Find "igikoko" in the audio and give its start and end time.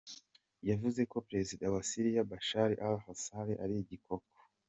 3.83-4.35